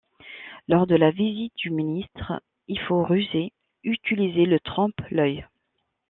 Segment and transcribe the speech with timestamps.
[0.67, 3.53] Lors de la visite du ministre, il faut ruser,
[3.83, 5.45] utiliser le trompe-l'œil.